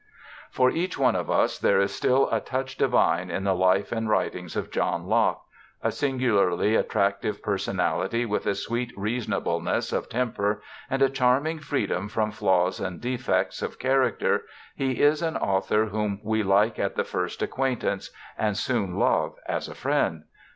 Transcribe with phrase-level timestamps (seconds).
[0.49, 3.91] For each one of us there is still a * touch divine' in the life
[3.91, 5.45] and writings of John Locke.
[5.83, 10.59] A singularly attractive personality, with a sweet reasonableness of temper
[10.89, 14.41] and a charming freedom from flaws and defects of character,
[14.75, 18.09] he is an author whom we like at the first acquaintance,
[18.39, 20.23] and soon love as a friend.